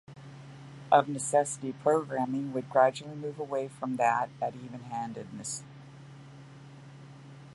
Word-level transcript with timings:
Of 0.91 1.07
necessity, 1.07 1.73
programming 1.73 2.53
would 2.53 2.71
gradually 2.71 3.13
move 3.13 3.37
away 3.37 3.67
from 3.67 3.97
that 3.97 4.31
at 4.41 4.55
even-handedness. 4.55 5.61